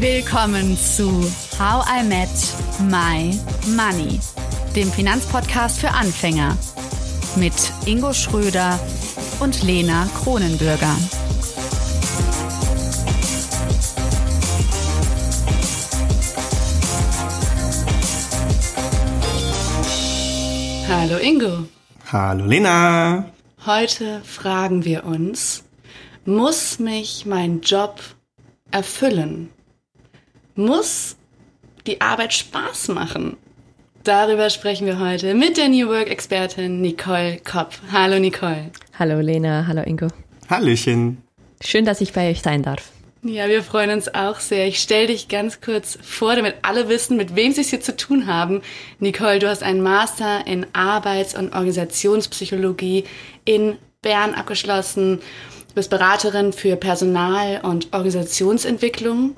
[0.00, 1.10] Willkommen zu
[1.58, 2.28] How I Met
[2.88, 3.36] My
[3.74, 4.20] Money,
[4.76, 6.56] dem Finanzpodcast für Anfänger
[7.34, 7.52] mit
[7.84, 8.78] Ingo Schröder
[9.40, 10.94] und Lena Kronenbürger.
[20.88, 21.64] Hallo Ingo.
[22.12, 23.24] Hallo Lena.
[23.66, 25.64] Heute fragen wir uns,
[26.24, 28.00] muss mich mein Job
[28.70, 29.50] erfüllen?
[30.58, 31.14] Muss
[31.86, 33.36] die Arbeit Spaß machen?
[34.02, 37.74] Darüber sprechen wir heute mit der New Work-Expertin Nicole Kopp.
[37.92, 38.72] Hallo Nicole.
[38.98, 40.08] Hallo Lena, hallo Ingo.
[40.50, 41.22] Hallöchen.
[41.62, 42.90] Schön, dass ich bei euch sein darf.
[43.22, 44.66] Ja, wir freuen uns auch sehr.
[44.66, 47.94] Ich stelle dich ganz kurz vor, damit alle wissen, mit wem sie es hier zu
[47.94, 48.62] tun haben.
[48.98, 53.04] Nicole, du hast einen Master in Arbeits- und Organisationspsychologie
[53.44, 55.20] in Bern abgeschlossen.
[55.68, 59.36] Du bist Beraterin für Personal- und Organisationsentwicklung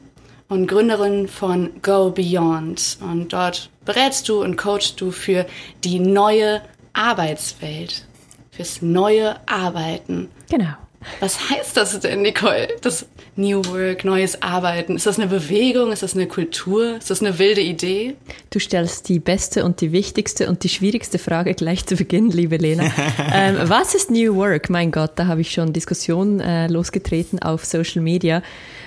[0.50, 2.98] und Gründerin von Go Beyond.
[3.00, 5.46] Und dort berätst du und coachst du für
[5.84, 6.60] die neue
[6.92, 8.04] Arbeitswelt,
[8.50, 10.28] fürs neue Arbeiten.
[10.50, 10.74] Genau.
[11.20, 12.68] Was heißt das denn, Nicole?
[12.82, 13.06] Das
[13.36, 14.96] New Work, neues Arbeiten.
[14.96, 15.92] Ist das eine Bewegung?
[15.92, 16.96] Ist das eine Kultur?
[16.98, 18.16] Ist das eine wilde Idee?
[18.50, 22.58] Du stellst die beste und die wichtigste und die schwierigste Frage gleich zu Beginn, liebe
[22.58, 22.84] Lena.
[23.32, 24.68] ähm, was ist New Work?
[24.68, 28.42] Mein Gott, da habe ich schon Diskussionen äh, losgetreten auf Social Media.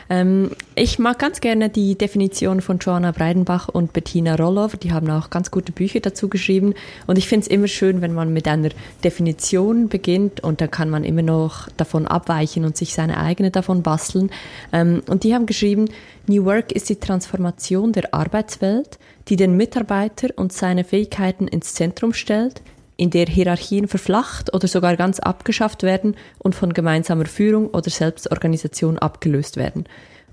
[0.10, 4.78] Ähm, ich mag ganz gerne die Definition von Joanna Breidenbach und Bettina Rollover.
[4.78, 6.74] Die haben auch ganz gute Bücher dazu geschrieben.
[7.08, 8.70] Und ich finde es immer schön, wenn man mit einer
[9.04, 13.84] Definition beginnt und dann kann man immer noch davon abweichen und sich seine eigene davon
[13.84, 14.32] basteln.
[14.72, 15.90] Ähm, und die haben geschrieben,
[16.28, 22.14] New Work ist die Transformation der Arbeitswelt, die den Mitarbeiter und seine Fähigkeiten ins Zentrum
[22.14, 22.62] stellt,
[22.98, 29.00] in der Hierarchien verflacht oder sogar ganz abgeschafft werden und von gemeinsamer Führung oder Selbstorganisation
[29.00, 29.86] abgelöst werden.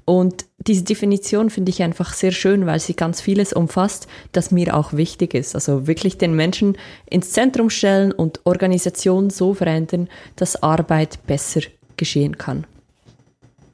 [0.04, 4.76] Und diese Definition finde ich einfach sehr schön, weil sie ganz vieles umfasst, das mir
[4.76, 5.54] auch wichtig ist.
[5.54, 6.76] Also wirklich den Menschen
[7.06, 11.60] ins Zentrum stellen und Organisation so verändern, dass Arbeit besser
[11.96, 12.66] geschehen kann.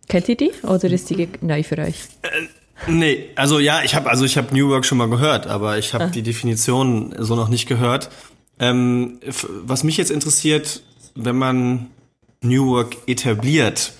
[0.08, 1.96] Kennt ihr die oder ist die neu für euch?
[2.22, 2.28] Äh,
[2.86, 5.94] nee, also ja, ich habe also ich habe New Work schon mal gehört, aber ich
[5.94, 6.08] habe ah.
[6.08, 8.10] die Definition so noch nicht gehört.
[8.58, 10.82] Ähm, was mich jetzt interessiert,
[11.14, 11.90] wenn man
[12.40, 13.92] New Work etabliert,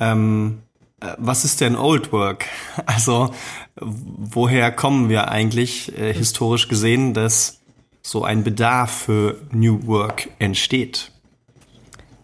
[0.00, 0.62] ähm,
[1.00, 2.46] äh, was ist denn Old Work?
[2.86, 3.34] Also
[3.76, 7.60] woher kommen wir eigentlich äh, historisch gesehen, dass
[8.02, 11.10] so ein Bedarf für New Work entsteht?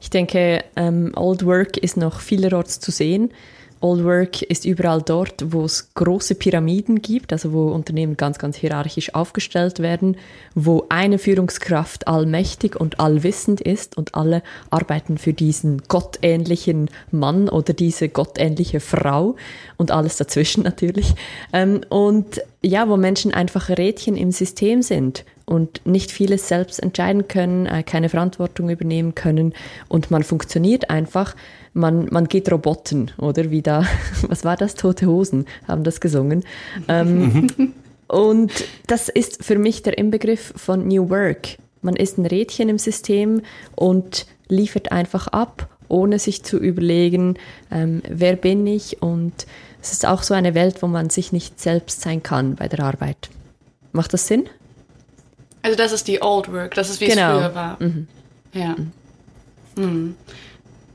[0.01, 3.33] Ich denke, ähm, Old Work ist noch vielerorts zu sehen.
[3.81, 8.57] Old Work ist überall dort, wo es große Pyramiden gibt, also wo Unternehmen ganz, ganz
[8.57, 10.17] hierarchisch aufgestellt werden,
[10.55, 17.73] wo eine Führungskraft allmächtig und allwissend ist und alle arbeiten für diesen gottähnlichen Mann oder
[17.73, 19.37] diese gottähnliche Frau
[19.79, 21.15] und alles dazwischen natürlich.
[21.53, 27.27] Ähm, und ja, wo Menschen einfach Rädchen im System sind und nicht vieles selbst entscheiden
[27.27, 29.55] können, äh, keine Verantwortung übernehmen können
[29.89, 31.35] und man funktioniert einfach
[31.73, 33.85] man, man geht Roboten, oder wie da,
[34.29, 34.75] was war das?
[34.75, 36.45] Tote Hosen haben das gesungen.
[36.89, 37.73] Ähm,
[38.09, 38.53] und
[38.87, 41.59] das ist für mich der Inbegriff von New Work.
[41.83, 43.43] Man ist ein Rädchen im System
[43.75, 47.37] und liefert einfach ab, ohne sich zu überlegen,
[47.71, 49.01] ähm, wer bin ich.
[49.03, 49.47] Und
[49.83, 52.85] es ist auch so eine Welt, wo man sich nicht selbst sein kann bei der
[52.85, 53.31] Arbeit.
[53.93, 54.49] Macht das Sinn?
[55.63, 57.33] Also das ist die Old Work, das ist wie genau.
[57.33, 57.77] es früher war.
[57.81, 58.09] Mhm.
[58.53, 58.77] Ja.
[58.77, 58.93] Mhm.
[59.77, 60.17] Mhm.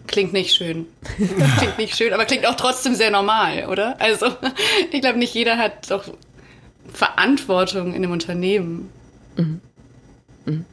[0.08, 0.86] Klingt nicht schön.
[1.58, 4.00] klingt nicht schön, aber klingt auch trotzdem sehr normal, oder?
[4.00, 4.28] Also,
[4.92, 6.06] ich glaube, nicht jeder hat doch
[6.92, 8.90] Verantwortung in dem Unternehmen.
[9.38, 9.62] Mhm.
[10.46, 10.66] Mhm.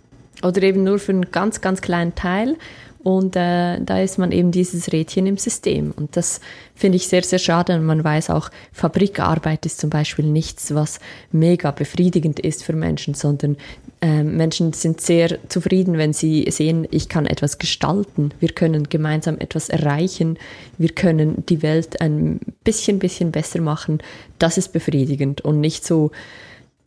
[0.42, 2.56] Oder eben nur für einen ganz, ganz kleinen Teil.
[3.02, 5.92] Und äh, da ist man eben dieses Rädchen im System.
[5.96, 6.40] Und das
[6.74, 7.74] finde ich sehr, sehr schade.
[7.74, 11.00] Und man weiß auch, Fabrikarbeit ist zum Beispiel nichts, was
[11.32, 13.56] mega befriedigend ist für Menschen, sondern
[14.00, 18.30] äh, Menschen sind sehr zufrieden, wenn sie sehen, ich kann etwas gestalten.
[18.38, 20.38] Wir können gemeinsam etwas erreichen.
[20.78, 23.98] Wir können die Welt ein bisschen, bisschen besser machen.
[24.38, 26.12] Das ist befriedigend und nicht so,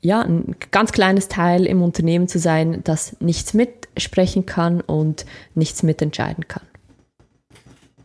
[0.01, 3.53] ja, ein ganz kleines Teil im Unternehmen zu sein, das nichts
[3.95, 5.25] mitsprechen kann und
[5.56, 6.63] nichts mitentscheiden kann.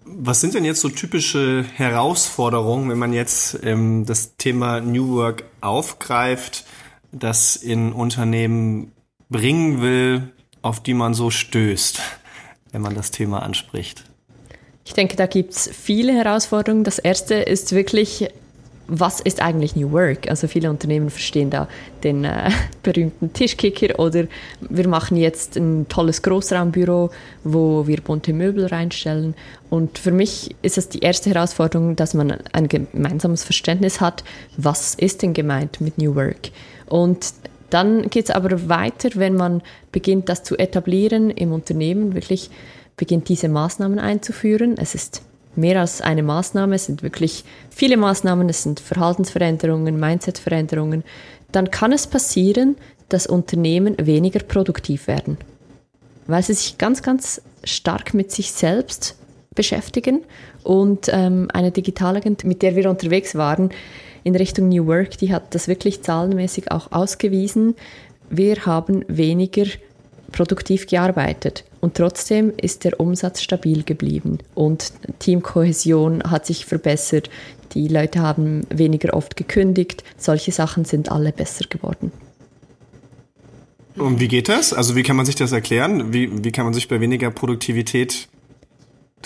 [0.05, 5.45] Was sind denn jetzt so typische Herausforderungen, wenn man jetzt ähm, das Thema New Work
[5.61, 6.65] aufgreift,
[7.13, 8.93] das in Unternehmen
[9.29, 10.33] bringen will,
[10.63, 12.01] auf die man so stößt,
[12.73, 14.05] wenn man das Thema anspricht?
[14.85, 16.83] Ich denke, da gibt es viele Herausforderungen.
[16.83, 18.29] Das erste ist wirklich
[18.91, 20.29] was ist eigentlich New Work?
[20.29, 21.69] Also viele Unternehmen verstehen da
[22.03, 22.51] den äh,
[22.83, 24.25] berühmten Tischkicker oder
[24.61, 27.11] wir machen jetzt ein tolles Großraumbüro,
[27.45, 29.35] wo wir bunte Möbel reinstellen.
[29.71, 34.25] Und für mich ist es die erste Herausforderung, dass man ein gemeinsames Verständnis hat,
[34.57, 36.51] was ist denn gemeint mit New Work?
[36.87, 37.33] Und
[37.71, 42.51] dann geht es aber weiter, wenn man beginnt, das zu etablieren im Unternehmen, wirklich
[42.97, 44.75] beginnt, diese Maßnahmen einzuführen.
[44.77, 45.23] Es ist
[45.57, 51.05] mehr als eine Maßnahme, es sind wirklich viele Maßnahmen, es sind Verhaltensveränderungen, Mindsetveränderungen,
[51.53, 52.77] dann kann es passieren,
[53.09, 55.37] dass Unternehmen weniger produktiv werden,
[56.27, 59.17] weil sie sich ganz, ganz stark mit sich selbst
[59.55, 60.23] beschäftigen
[60.63, 63.71] und ähm, eine Digitalagent, mit der wir unterwegs waren,
[64.23, 67.75] in Richtung New Work, die hat das wirklich zahlenmäßig auch ausgewiesen.
[68.29, 69.65] Wir haben weniger
[70.31, 71.65] produktiv gearbeitet.
[71.81, 77.31] Und trotzdem ist der Umsatz stabil geblieben und Teamkohäsion hat sich verbessert.
[77.73, 80.05] Die Leute haben weniger oft gekündigt.
[80.19, 82.13] Solche Sachen sind alle besser geworden.
[83.97, 84.73] Und wie geht das?
[84.73, 86.13] Also wie kann man sich das erklären?
[86.13, 88.29] Wie, wie kann man sich bei weniger Produktivität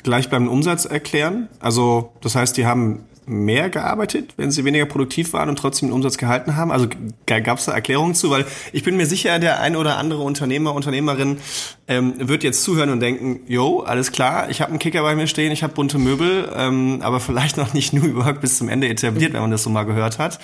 [0.03, 1.49] gleich beim Umsatz erklären?
[1.61, 5.95] Also das heißt, die haben mehr gearbeitet, wenn sie weniger produktiv waren und trotzdem den
[5.95, 6.71] Umsatz gehalten haben?
[6.71, 6.89] Also
[7.27, 8.31] gab es da Erklärungen zu?
[8.31, 11.39] Weil ich bin mir sicher, der ein oder andere Unternehmer, Unternehmerin
[11.89, 15.27] ähm, wird jetzt zuhören und denken, jo, alles klar, ich habe einen Kicker bei mir
[15.27, 18.89] stehen, ich habe bunte Möbel, ähm, aber vielleicht noch nicht New Work bis zum Ende
[18.89, 20.39] etabliert, wenn man das so mal gehört hat.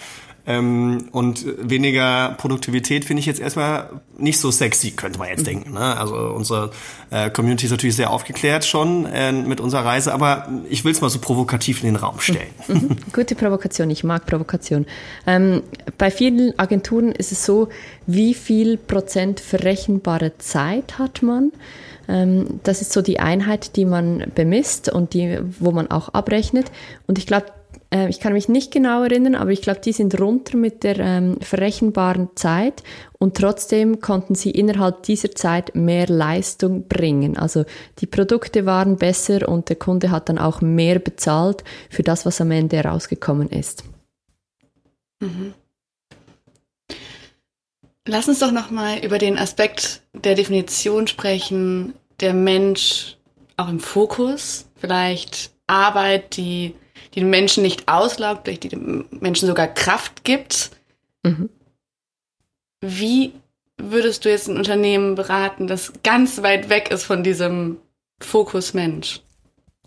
[0.46, 5.72] Ähm, und weniger Produktivität finde ich jetzt erstmal nicht so sexy, könnte man jetzt denken.
[5.74, 5.96] Ne?
[5.98, 6.70] Also unsere
[7.10, 11.00] äh, Community ist natürlich sehr aufgeklärt schon äh, mit unserer Reise, aber ich will es
[11.00, 12.48] mal so provokativ in den Raum stellen.
[12.68, 12.96] Mhm.
[13.12, 14.86] Gute Provokation, ich mag Provokation.
[15.26, 15.62] Ähm,
[15.98, 17.68] bei vielen Agenturen ist es so,
[18.06, 21.52] wie viel Prozent verrechenbare Zeit hat man?
[22.08, 26.70] Ähm, das ist so die Einheit, die man bemisst und die, wo man auch abrechnet.
[27.06, 27.46] Und ich glaube,
[27.92, 30.98] äh, ich kann mich nicht genau erinnern, aber ich glaube, die sind runter mit der
[30.98, 32.82] ähm, verrechenbaren Zeit
[33.18, 37.36] und trotzdem konnten sie innerhalb dieser Zeit mehr Leistung bringen.
[37.36, 37.64] Also
[37.98, 42.40] die Produkte waren besser und der Kunde hat dann auch mehr bezahlt für das, was
[42.40, 43.84] am Ende herausgekommen ist.
[45.20, 45.54] Mhm.
[48.06, 53.18] Lass uns doch noch mal über den Aspekt der Definition sprechen, der Mensch
[53.56, 56.74] auch im Fokus, vielleicht Arbeit, die
[57.14, 60.70] die den Menschen nicht auslaugt, die dem Menschen sogar Kraft gibt.
[61.22, 61.50] Mhm.
[62.80, 63.32] Wie
[63.76, 67.78] würdest du jetzt ein Unternehmen beraten, das ganz weit weg ist von diesem
[68.20, 69.20] Fokus Mensch?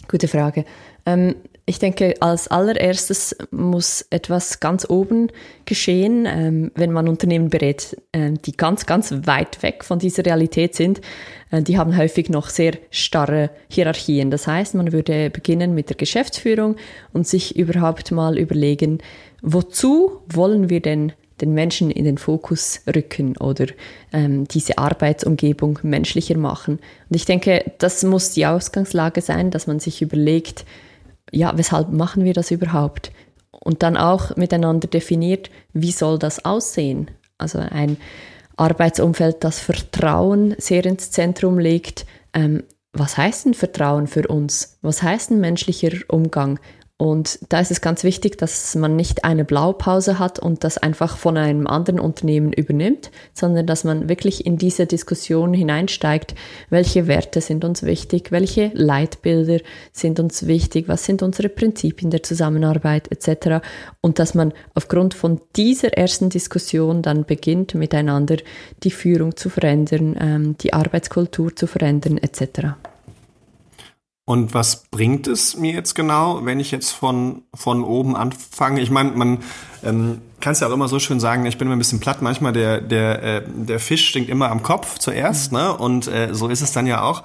[0.07, 0.65] Gute Frage.
[1.05, 1.35] Ähm,
[1.65, 5.29] ich denke, als allererstes muss etwas ganz oben
[5.63, 10.75] geschehen, ähm, wenn man Unternehmen berät, äh, die ganz, ganz weit weg von dieser Realität
[10.75, 10.99] sind.
[11.51, 14.29] Äh, die haben häufig noch sehr starre Hierarchien.
[14.29, 16.75] Das heißt, man würde beginnen mit der Geschäftsführung
[17.13, 18.97] und sich überhaupt mal überlegen,
[19.41, 23.67] wozu wollen wir denn den Menschen in den Fokus rücken oder
[24.11, 26.79] ähm, diese Arbeitsumgebung menschlicher machen.
[27.09, 30.65] Und ich denke, das muss die Ausgangslage sein, dass man sich überlegt,
[31.33, 33.11] ja, weshalb machen wir das überhaupt?
[33.51, 37.11] Und dann auch miteinander definiert, wie soll das aussehen?
[37.37, 37.97] Also ein
[38.55, 42.05] Arbeitsumfeld, das Vertrauen sehr ins Zentrum legt.
[42.33, 44.77] Ähm, was heißt denn Vertrauen für uns?
[44.81, 46.59] Was heißt ein menschlicher Umgang?
[46.97, 51.17] Und da ist es ganz wichtig, dass man nicht eine Blaupause hat und das einfach
[51.17, 56.35] von einem anderen Unternehmen übernimmt, sondern dass man wirklich in diese Diskussion hineinsteigt,
[56.69, 59.59] welche Werte sind uns wichtig, welche Leitbilder
[59.91, 63.65] sind uns wichtig, was sind unsere Prinzipien der Zusammenarbeit etc.
[63.99, 68.37] Und dass man aufgrund von dieser ersten Diskussion dann beginnt, miteinander
[68.83, 72.75] die Führung zu verändern, ähm, die Arbeitskultur zu verändern etc.
[74.25, 78.79] Und was bringt es mir jetzt genau, wenn ich jetzt von, von oben anfange?
[78.79, 79.39] Ich meine, man
[79.83, 82.21] ähm, kann es ja auch immer so schön sagen, ich bin immer ein bisschen platt,
[82.21, 85.57] manchmal der, der, äh, der Fisch stinkt immer am Kopf zuerst, mhm.
[85.57, 85.77] ne?
[85.77, 87.23] Und äh, so ist es dann ja auch.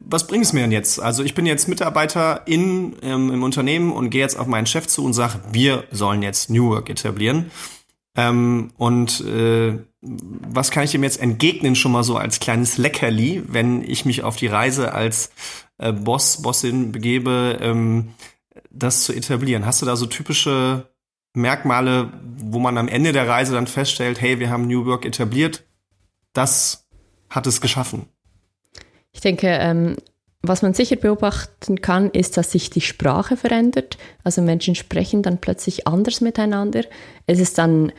[0.00, 1.00] Was bringt es mir denn jetzt?
[1.00, 4.88] Also ich bin jetzt Mitarbeiter in, ähm, im Unternehmen und gehe jetzt auf meinen Chef
[4.88, 7.50] zu und sage, wir sollen jetzt New Work etablieren.
[8.16, 13.42] Ähm, und äh, was kann ich dem jetzt entgegnen, schon mal so als kleines Leckerli,
[13.46, 15.30] wenn ich mich auf die Reise als
[15.82, 18.14] äh, Boss, Bossin begebe, ähm,
[18.70, 19.66] das zu etablieren?
[19.66, 20.88] Hast du da so typische
[21.34, 25.64] Merkmale, wo man am Ende der Reise dann feststellt, hey, wir haben New Work etabliert,
[26.32, 26.88] das
[27.30, 28.06] hat es geschaffen?
[29.12, 29.96] Ich denke, ähm,
[30.42, 33.96] was man sicher beobachten kann, ist, dass sich die Sprache verändert.
[34.24, 36.84] Also Menschen sprechen dann plötzlich anders miteinander.
[37.26, 37.92] Es ist dann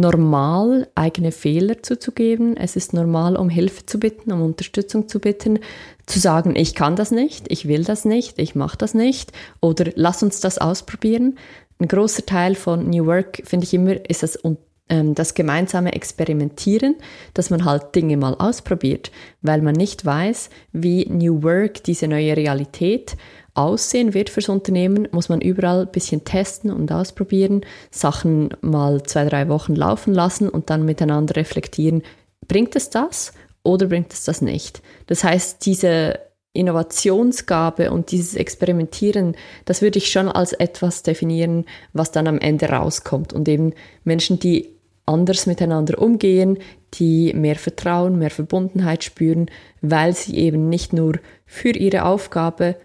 [0.00, 2.56] normal, eigene Fehler zuzugeben.
[2.56, 5.58] Es ist normal, um Hilfe zu bitten, um Unterstützung zu bitten,
[6.06, 9.90] zu sagen, ich kann das nicht, ich will das nicht, ich mache das nicht oder
[9.94, 11.38] lass uns das ausprobieren.
[11.80, 14.38] ein großer Teil von New Work, finde ich immer, ist das
[14.88, 16.96] ähm, das gemeinsame Experimentieren,
[17.34, 19.10] dass man halt Dinge mal ausprobiert,
[19.42, 23.16] weil man nicht weiß, wie New Work, diese neue Realität
[23.58, 29.24] aussehen wird fürs Unternehmen, muss man überall ein bisschen testen und ausprobieren, Sachen mal zwei,
[29.24, 32.02] drei Wochen laufen lassen und dann miteinander reflektieren,
[32.46, 33.32] bringt es das
[33.64, 34.80] oder bringt es das nicht?
[35.08, 36.20] Das heißt, diese
[36.52, 42.66] Innovationsgabe und dieses Experimentieren, das würde ich schon als etwas definieren, was dann am Ende
[42.66, 43.74] rauskommt und eben
[44.04, 46.58] Menschen, die anders miteinander umgehen,
[46.94, 49.50] die mehr Vertrauen, mehr Verbundenheit spüren,
[49.80, 52.76] weil sie eben nicht nur für ihre Aufgabe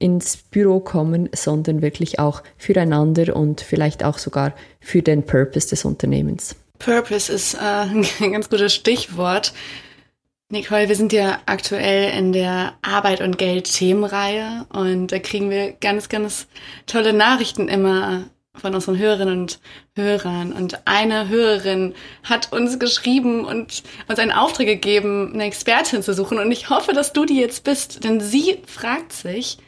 [0.00, 5.84] ins Büro kommen, sondern wirklich auch füreinander und vielleicht auch sogar für den Purpose des
[5.84, 6.56] Unternehmens.
[6.80, 7.58] Purpose ist äh,
[8.20, 9.52] ein ganz gutes Stichwort.
[10.48, 15.72] Nicole, wir sind ja aktuell in der Arbeit und Geld Themenreihe und da kriegen wir
[15.72, 16.48] ganz, ganz
[16.86, 18.24] tolle Nachrichten immer
[18.56, 19.60] von unseren Hörerinnen und
[19.94, 20.52] Hörern.
[20.52, 26.38] Und eine Hörerin hat uns geschrieben und uns einen Auftrag gegeben, eine Expertin zu suchen.
[26.38, 29.58] Und ich hoffe, dass du die jetzt bist, denn sie fragt sich,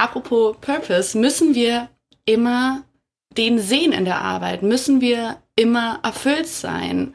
[0.00, 1.88] apropos Purpose, müssen wir
[2.24, 2.84] immer
[3.36, 4.62] den sehen in der Arbeit?
[4.62, 7.14] Müssen wir immer erfüllt sein?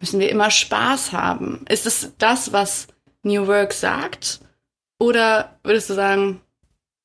[0.00, 1.64] Müssen wir immer Spaß haben?
[1.68, 2.88] Ist es das, was
[3.22, 4.40] New Work sagt?
[4.98, 6.40] Oder würdest du sagen,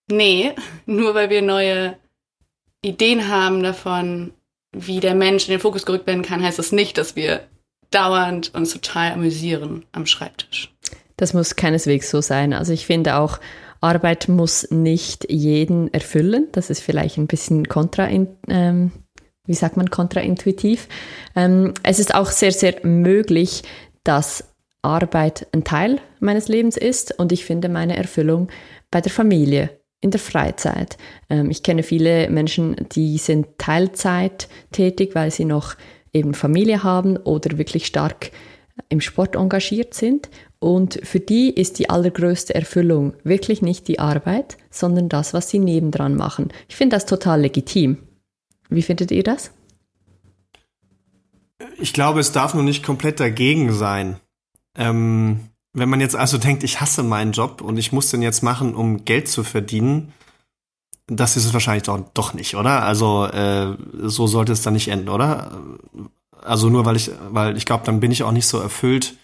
[0.09, 0.53] nee,
[0.85, 1.97] nur weil wir neue
[2.81, 4.33] Ideen haben davon,
[4.71, 7.47] wie der Mensch in den Fokus gerückt werden kann, heißt das nicht, dass wir
[7.91, 10.73] dauernd uns total amüsieren am Schreibtisch.
[11.17, 12.53] Das muss keineswegs so sein.
[12.53, 13.39] Also ich finde auch,
[13.83, 16.47] Arbeit muss nicht jeden erfüllen.
[16.53, 18.91] Das ist vielleicht ein bisschen kontra, ähm,
[19.45, 20.87] wie sagt man, kontraintuitiv.
[21.35, 23.63] Ähm, es ist auch sehr, sehr möglich,
[24.03, 24.45] dass
[24.81, 28.49] Arbeit ein Teil meines Lebens ist und ich finde meine Erfüllung
[28.89, 30.97] bei der Familie in der Freizeit.
[31.29, 35.75] Ähm, ich kenne viele Menschen, die sind Teilzeit tätig, weil sie noch
[36.13, 38.31] eben Familie haben oder wirklich stark
[38.89, 40.29] im Sport engagiert sind.
[40.63, 45.59] Und für die ist die allergrößte Erfüllung wirklich nicht die Arbeit, sondern das, was sie
[45.59, 46.53] nebendran machen.
[46.69, 47.97] Ich finde das total legitim.
[48.69, 49.51] Wie findet ihr das?
[51.79, 54.15] Ich glaube, es darf nur nicht komplett dagegen sein.
[54.77, 58.41] Ähm, wenn man jetzt also denkt, ich hasse meinen Job und ich muss den jetzt
[58.41, 60.13] machen, um Geld zu verdienen,
[61.07, 62.83] das ist es wahrscheinlich doch, doch nicht, oder?
[62.83, 65.59] Also äh, so sollte es dann nicht enden, oder?
[66.41, 69.17] Also nur weil ich, weil ich glaube, dann bin ich auch nicht so erfüllt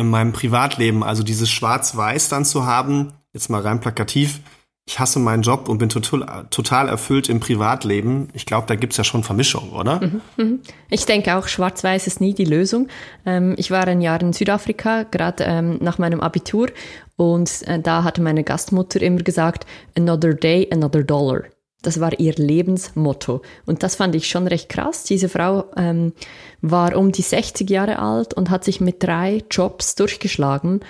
[0.00, 1.04] in meinem Privatleben.
[1.04, 4.40] Also dieses Schwarz-Weiß dann zu haben, jetzt mal rein plakativ,
[4.86, 8.28] ich hasse meinen Job und bin total, total erfüllt im Privatleben.
[8.32, 10.00] Ich glaube, da gibt's ja schon Vermischung, oder?
[10.00, 10.60] Mhm, mhm.
[10.88, 12.88] Ich denke auch, schwarz-weiß ist nie die Lösung.
[13.24, 16.70] Ähm, ich war ein Jahr in Südafrika, gerade ähm, nach meinem Abitur,
[17.16, 19.66] und äh, da hatte meine Gastmutter immer gesagt,
[19.96, 21.42] another day, another dollar.
[21.82, 23.40] Das war ihr Lebensmotto.
[23.64, 25.04] Und das fand ich schon recht krass.
[25.04, 26.12] Diese Frau ähm,
[26.60, 30.80] war um die 60 Jahre alt und hat sich mit drei Jobs durchgeschlagen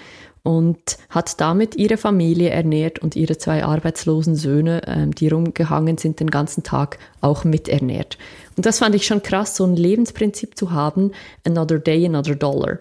[0.42, 6.20] und hat damit ihre Familie ernährt und ihre zwei arbeitslosen Söhne, ähm, die rumgehangen sind,
[6.20, 8.16] den ganzen Tag auch miternährt.
[8.56, 11.12] Und das fand ich schon krass, so ein Lebensprinzip zu haben,
[11.44, 12.78] another day, another dollar.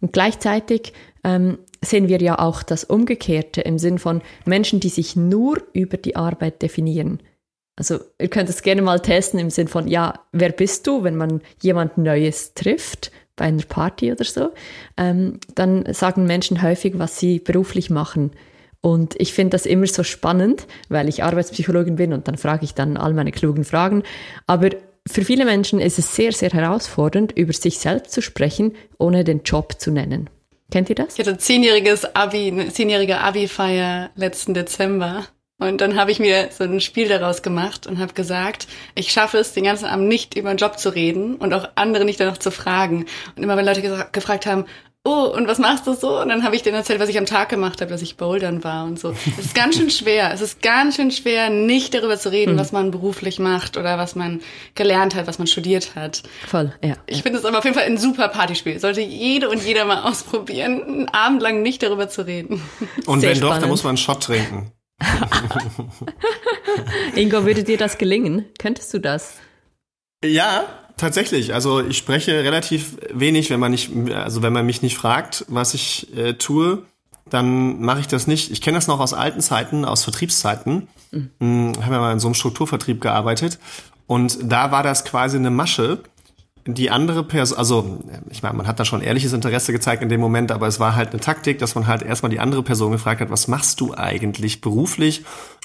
[0.00, 5.14] Und gleichzeitig ähm, sehen wir ja auch das Umgekehrte im Sinn von Menschen, die sich
[5.14, 7.20] nur über die Arbeit definieren.
[7.76, 11.16] Also ihr könnt es gerne mal testen im Sinn von, ja, wer bist du, wenn
[11.16, 13.10] man jemand Neues trifft?
[13.36, 14.52] bei einer Party oder so,
[14.96, 18.32] ähm, dann sagen Menschen häufig, was sie beruflich machen.
[18.80, 22.74] Und ich finde das immer so spannend, weil ich Arbeitspsychologin bin und dann frage ich
[22.74, 24.02] dann all meine klugen Fragen.
[24.46, 24.70] Aber
[25.08, 29.42] für viele Menschen ist es sehr, sehr herausfordernd, über sich selbst zu sprechen, ohne den
[29.42, 30.28] Job zu nennen.
[30.70, 31.18] Kennt ihr das?
[31.18, 35.26] Ich hatte zehnjähriges Abi, eine zehnjährige Abi-Feier letzten Dezember.
[35.68, 39.38] Und dann habe ich mir so ein Spiel daraus gemacht und habe gesagt, ich schaffe
[39.38, 42.38] es, den ganzen Abend nicht über den Job zu reden und auch andere nicht danach
[42.38, 43.06] zu fragen.
[43.36, 44.64] Und immer wenn Leute gefragt haben,
[45.04, 46.20] oh, und was machst du so?
[46.20, 48.62] Und dann habe ich denen erzählt, was ich am Tag gemacht habe, dass ich bouldern
[48.62, 49.14] war und so.
[49.38, 50.32] Es ist ganz schön schwer.
[50.32, 52.58] Es ist ganz schön schwer, nicht darüber zu reden, mhm.
[52.58, 54.40] was man beruflich macht oder was man
[54.74, 56.22] gelernt hat, was man studiert hat.
[56.46, 56.94] Voll, ja.
[57.06, 58.78] Ich finde es aber auf jeden Fall ein super Partyspiel.
[58.78, 62.62] Sollte jede und jeder mal ausprobieren, einen Abend lang nicht darüber zu reden.
[63.06, 63.42] Und Sehr wenn spannend.
[63.42, 64.72] doch, dann muss man einen Shot trinken.
[67.16, 68.44] Ingo, würde dir das gelingen?
[68.58, 69.34] Könntest du das?
[70.24, 70.64] Ja,
[70.96, 71.54] tatsächlich.
[71.54, 75.74] Also ich spreche relativ wenig, wenn man nicht, also wenn man mich nicht fragt, was
[75.74, 76.82] ich äh, tue,
[77.28, 78.50] dann mache ich das nicht.
[78.50, 80.88] Ich kenne das noch aus alten Zeiten, aus Vertriebszeiten.
[81.10, 81.30] Mhm.
[81.40, 83.58] Hm, habe ja mal in so einem Strukturvertrieb gearbeitet
[84.06, 86.00] und da war das quasi eine Masche
[86.66, 87.98] die andere Person, also
[88.30, 90.94] ich meine, man hat da schon ehrliches Interesse gezeigt in dem Moment, aber es war
[90.94, 93.94] halt eine Taktik, dass man halt erstmal die andere Person gefragt hat, was machst du
[93.94, 95.24] eigentlich beruflich?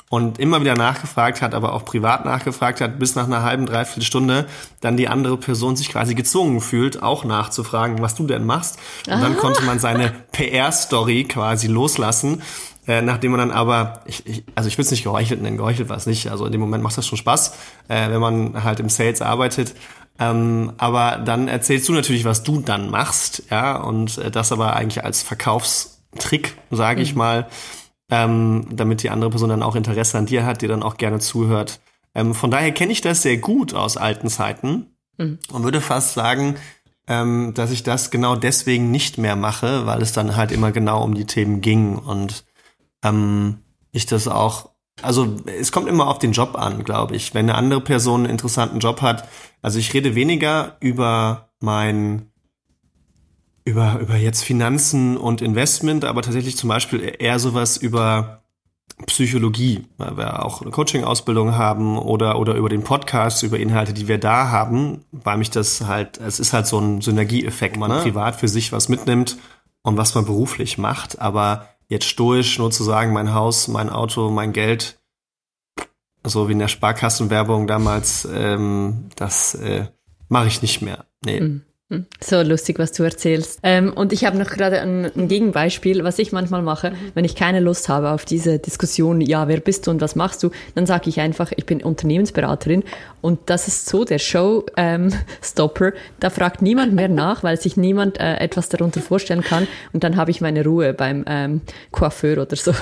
[0.09, 4.03] und immer wieder nachgefragt hat, aber auch privat nachgefragt hat, bis nach einer halben, dreiviertel
[4.03, 4.45] Stunde
[4.79, 8.77] dann die andere Person sich quasi gezwungen fühlt, auch nachzufragen, was du denn machst.
[9.07, 12.41] Und dann konnte man seine PR-Story quasi loslassen.
[12.87, 15.89] Äh, nachdem man dann aber, ich, ich, also ich würde es nicht geheuchelt nennen, geheuchelt
[15.89, 16.31] war es nicht.
[16.31, 17.53] Also in dem Moment macht das schon Spaß,
[17.89, 19.75] äh, wenn man halt im Sales arbeitet.
[20.19, 24.75] Ähm, aber dann erzählst du natürlich, was du dann machst, ja, und äh, das aber
[24.75, 27.17] eigentlich als Verkaufstrick, sage ich mhm.
[27.17, 27.47] mal
[28.09, 31.19] ähm, damit die andere Person dann auch Interesse an dir hat, dir dann auch gerne
[31.19, 31.79] zuhört.
[32.15, 35.39] Ähm, von daher kenne ich das sehr gut aus alten Zeiten mhm.
[35.51, 36.55] und würde fast sagen,
[37.07, 41.03] ähm, dass ich das genau deswegen nicht mehr mache, weil es dann halt immer genau
[41.03, 42.45] um die Themen ging und
[43.03, 43.59] ähm,
[43.91, 44.69] ich das auch
[45.03, 47.33] also es kommt immer auf den Job an, glaube ich.
[47.33, 49.27] Wenn eine andere Person einen interessanten Job hat,
[49.61, 52.31] also ich rede weniger über mein
[53.63, 58.43] über, über jetzt Finanzen und Investment, aber tatsächlich zum Beispiel eher sowas über
[59.05, 64.07] Psychologie, weil wir auch eine Coaching-Ausbildung haben oder, oder über den Podcast, über Inhalte, die
[64.07, 67.99] wir da haben, weil mich das halt, es ist halt so ein Synergieeffekt, man ne?
[68.01, 69.37] privat für sich was mitnimmt
[69.83, 74.29] und was man beruflich macht, aber jetzt stoisch nur zu sagen, mein Haus, mein Auto,
[74.29, 74.99] mein Geld,
[76.23, 79.87] so wie in der Sparkassenwerbung damals, ähm, das äh,
[80.29, 81.05] mache ich nicht mehr.
[81.23, 81.41] Nee.
[81.41, 81.61] Mhm.
[81.89, 83.61] Hm, so lustig, was du erzählst.
[83.63, 87.33] Ähm, und ich habe noch gerade ein, ein, Gegenbeispiel, was ich manchmal mache, wenn ich
[87.33, 90.85] keine Lust habe auf diese Diskussion, ja, wer bist du und was machst du, dann
[90.85, 92.83] sage ich einfach, ich bin Unternehmensberaterin
[93.21, 95.85] und das ist so der Showstopper.
[95.85, 100.03] Ähm, da fragt niemand mehr nach, weil sich niemand äh, etwas darunter vorstellen kann und
[100.03, 102.73] dann habe ich meine Ruhe beim ähm, Coiffeur oder so.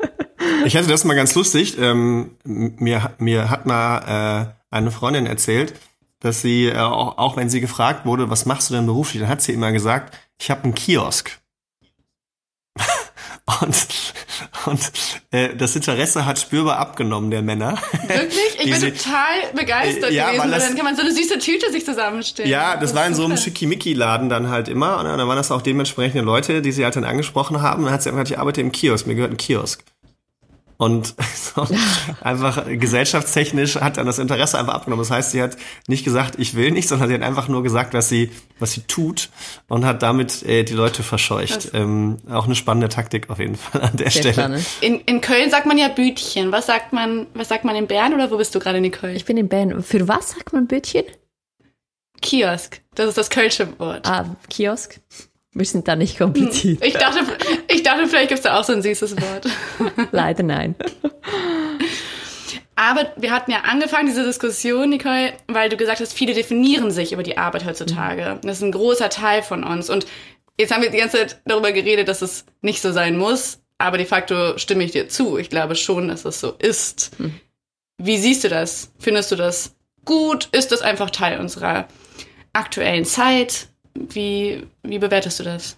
[0.64, 1.78] ich hatte das mal ganz lustig.
[1.78, 5.72] Ähm, mir, mir hat mal äh, eine Freundin erzählt,
[6.20, 9.30] dass sie, äh, auch, auch wenn sie gefragt wurde, was machst du denn beruflich, dann
[9.30, 11.38] hat sie immer gesagt, ich habe einen Kiosk.
[13.60, 13.86] und
[14.66, 14.92] und
[15.30, 17.78] äh, das Interesse hat spürbar abgenommen der Männer.
[18.06, 18.58] Wirklich?
[18.58, 21.38] Ich bin total begeistert äh, ja, gewesen, weil das, dann kann man so eine süße
[21.38, 22.50] Tüte sich zusammenstellen.
[22.50, 24.98] Ja, das, das war in so einem Schickimicki-Laden dann halt immer.
[24.98, 27.80] Und dann waren das auch dementsprechende Leute, die sie halt dann angesprochen haben.
[27.80, 29.82] Und dann hat sie einfach gesagt, ich arbeite im Kiosk, mir gehört ein Kiosk.
[30.80, 31.66] Und so
[32.22, 35.02] einfach gesellschaftstechnisch hat dann das Interesse einfach abgenommen.
[35.02, 35.58] Das heißt, sie hat
[35.88, 38.80] nicht gesagt, ich will nicht, sondern sie hat einfach nur gesagt, was sie, was sie
[38.82, 39.28] tut
[39.68, 41.72] und hat damit äh, die Leute verscheucht.
[41.74, 44.62] Ähm, auch eine spannende Taktik auf jeden Fall an der Sehr Stelle.
[44.80, 46.50] In, in Köln sagt man ja Bütchen.
[46.50, 49.14] Was sagt man, was sagt man in Bern oder wo bist du gerade in Köln?
[49.14, 49.82] Ich bin in Bern.
[49.82, 51.04] Für was sagt man Bütchen?
[52.22, 52.80] Kiosk.
[52.94, 54.08] Das ist das kölsche Wort.
[54.08, 54.98] Ah, Kiosk.
[55.52, 56.84] Wir sind da nicht kompliziert.
[56.84, 57.20] Ich dachte,
[57.68, 59.48] ich dachte vielleicht gibt es da auch so ein süßes Wort.
[60.12, 60.76] Leider nein.
[62.76, 67.12] Aber wir hatten ja angefangen, diese Diskussion, Nicole, weil du gesagt hast, viele definieren sich
[67.12, 68.38] über die Arbeit heutzutage.
[68.42, 69.90] Das ist ein großer Teil von uns.
[69.90, 70.06] Und
[70.58, 73.60] jetzt haben wir die ganze Zeit darüber geredet, dass es nicht so sein muss.
[73.76, 75.36] Aber de facto stimme ich dir zu.
[75.36, 77.10] Ich glaube schon, dass es so ist.
[77.18, 77.34] Hm.
[77.98, 78.92] Wie siehst du das?
[78.98, 80.48] Findest du das gut?
[80.52, 81.88] Ist das einfach Teil unserer
[82.52, 83.69] aktuellen Zeit?
[84.08, 85.76] Wie, wie bewertest du das?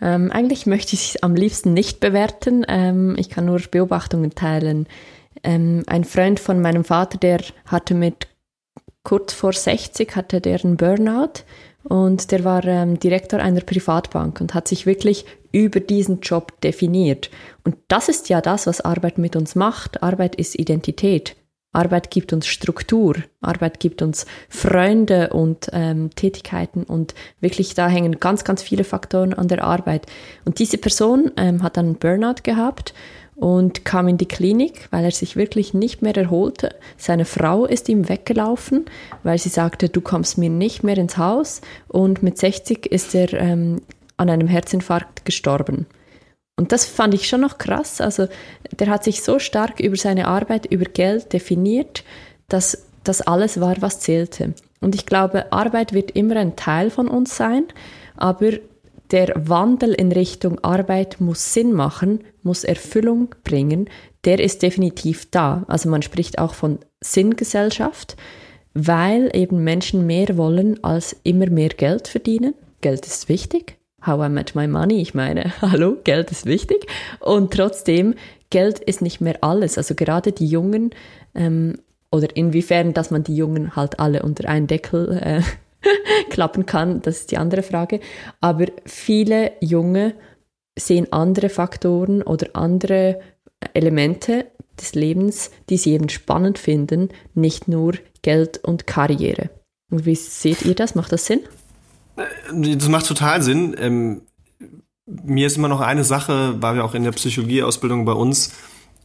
[0.00, 2.64] Ähm, eigentlich möchte ich es am liebsten nicht bewerten.
[2.68, 4.86] Ähm, ich kann nur Beobachtungen teilen.
[5.42, 8.28] Ähm, ein Freund von meinem Vater, der hatte mit
[9.02, 11.44] kurz vor 60 hatte der einen Burnout
[11.84, 17.30] und der war ähm, Direktor einer Privatbank und hat sich wirklich über diesen Job definiert.
[17.62, 20.02] Und das ist ja das, was Arbeit mit uns macht.
[20.02, 21.36] Arbeit ist Identität.
[21.74, 28.20] Arbeit gibt uns Struktur, Arbeit gibt uns Freunde und ähm, Tätigkeiten und wirklich da hängen
[28.20, 30.06] ganz, ganz viele Faktoren an der Arbeit.
[30.44, 32.94] Und diese Person ähm, hat dann einen Burnout gehabt
[33.36, 36.76] und kam in die Klinik, weil er sich wirklich nicht mehr erholte.
[36.96, 38.84] Seine Frau ist ihm weggelaufen,
[39.22, 41.60] weil sie sagte, du kommst mir nicht mehr ins Haus.
[41.88, 43.82] Und mit 60 ist er ähm,
[44.16, 45.86] an einem Herzinfarkt gestorben.
[46.56, 48.00] Und das fand ich schon noch krass.
[48.00, 48.28] Also
[48.78, 52.04] der hat sich so stark über seine Arbeit, über Geld definiert,
[52.48, 54.54] dass das alles war, was zählte.
[54.80, 57.64] Und ich glaube, Arbeit wird immer ein Teil von uns sein,
[58.16, 58.52] aber
[59.10, 63.88] der Wandel in Richtung Arbeit muss Sinn machen, muss Erfüllung bringen,
[64.24, 65.64] der ist definitiv da.
[65.68, 68.16] Also man spricht auch von Sinngesellschaft,
[68.72, 72.54] weil eben Menschen mehr wollen als immer mehr Geld verdienen.
[72.80, 75.00] Geld ist wichtig, How I Met My Money.
[75.00, 76.86] Ich meine, hallo, Geld ist wichtig.
[77.20, 78.14] Und trotzdem,
[78.50, 79.78] Geld ist nicht mehr alles.
[79.78, 80.90] Also gerade die Jungen,
[81.34, 81.78] ähm,
[82.10, 85.42] oder inwiefern, dass man die Jungen halt alle unter einen Deckel äh,
[86.30, 88.00] klappen kann, das ist die andere Frage.
[88.40, 90.14] Aber viele Junge
[90.78, 93.20] sehen andere Faktoren oder andere
[93.72, 94.46] Elemente
[94.80, 99.50] des Lebens, die sie eben spannend finden, nicht nur Geld und Karriere.
[99.90, 100.94] Und wie seht ihr das?
[100.94, 101.40] Macht das Sinn?
[102.16, 103.74] Äh, das macht total Sinn.
[103.78, 104.22] Ähm,
[105.06, 108.52] mir ist immer noch eine Sache, weil wir auch in der Psychologieausbildung bei uns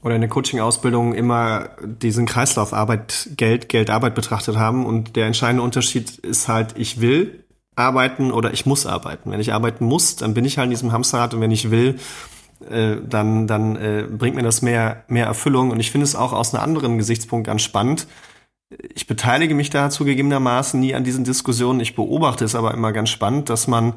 [0.01, 4.85] oder in der Coaching-Ausbildung immer diesen Kreislauf Arbeit, Geld, Geld, Arbeit betrachtet haben.
[4.85, 7.43] Und der entscheidende Unterschied ist halt, ich will
[7.75, 9.31] arbeiten oder ich muss arbeiten.
[9.31, 11.99] Wenn ich arbeiten muss, dann bin ich halt in diesem Hamsterrad und wenn ich will,
[12.69, 15.71] äh, dann, dann äh, bringt mir das mehr, mehr Erfüllung.
[15.71, 18.07] Und ich finde es auch aus einem anderen Gesichtspunkt ganz spannend.
[18.93, 21.79] Ich beteilige mich da zugegebenermaßen nie an diesen Diskussionen.
[21.79, 23.93] Ich beobachte es aber immer ganz spannend, dass man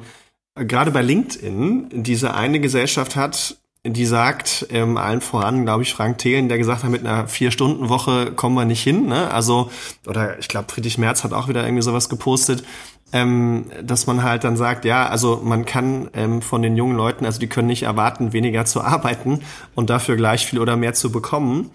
[0.55, 6.17] gerade bei LinkedIn diese eine Gesellschaft hat, die sagt, ähm, allen voran, glaube ich, Frank
[6.17, 9.07] Thelen, der gesagt hat, mit einer Vier-Stunden-Woche kommen wir nicht hin.
[9.07, 9.29] Ne?
[9.29, 9.69] Also,
[10.07, 12.63] oder ich glaube, Friedrich Merz hat auch wieder irgendwie sowas gepostet,
[13.11, 17.25] ähm, dass man halt dann sagt, ja, also man kann ähm, von den jungen Leuten,
[17.25, 19.41] also die können nicht erwarten, weniger zu arbeiten
[19.75, 21.71] und dafür gleich viel oder mehr zu bekommen.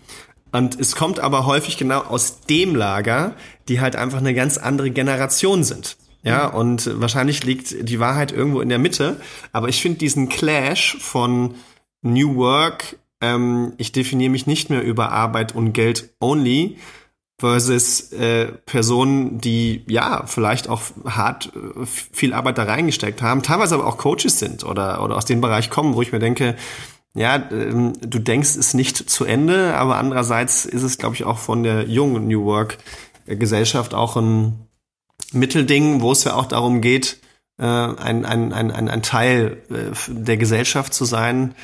[0.52, 3.34] Und es kommt aber häufig genau aus dem Lager,
[3.68, 5.96] die halt einfach eine ganz andere Generation sind.
[6.22, 9.20] Ja, und wahrscheinlich liegt die Wahrheit irgendwo in der Mitte.
[9.52, 11.54] Aber ich finde diesen Clash von
[12.02, 16.76] New Work, ähm, ich definiere mich nicht mehr über Arbeit und Geld only,
[17.40, 23.76] versus äh, Personen, die ja vielleicht auch hart äh, viel Arbeit da reingesteckt haben, teilweise
[23.76, 26.56] aber auch Coaches sind oder, oder aus dem Bereich kommen, wo ich mir denke,
[27.14, 31.38] ja, ähm, du denkst es nicht zu Ende, aber andererseits ist es, glaube ich, auch
[31.38, 32.78] von der jungen New Work
[33.26, 34.66] Gesellschaft auch ein
[35.32, 37.18] Mittelding, wo es ja auch darum geht,
[37.58, 41.54] äh, ein, ein, ein, ein Teil äh, der Gesellschaft zu sein,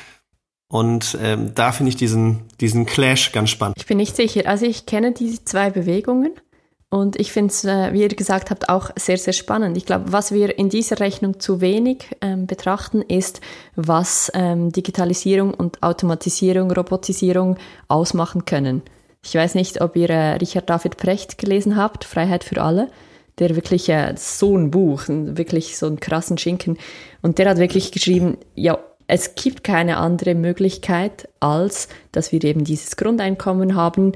[0.67, 3.77] und ähm, da finde ich diesen, diesen Clash ganz spannend.
[3.77, 4.47] Ich bin nicht sicher.
[4.47, 6.33] Also ich kenne diese zwei Bewegungen
[6.95, 9.75] und ich finde es, äh, wie ihr gesagt habt, auch sehr, sehr spannend.
[9.75, 13.41] Ich glaube, was wir in dieser Rechnung zu wenig ähm, betrachten, ist,
[13.75, 17.57] was ähm, Digitalisierung und Automatisierung, Robotisierung
[17.89, 18.81] ausmachen können.
[19.25, 22.87] Ich weiß nicht, ob ihr äh, Richard David Precht gelesen habt, Freiheit für alle
[23.37, 26.77] der wirklich äh, so ein Buch, wirklich so einen krassen Schinken.
[27.21, 32.63] Und der hat wirklich geschrieben, ja, es gibt keine andere Möglichkeit, als dass wir eben
[32.63, 34.13] dieses Grundeinkommen haben,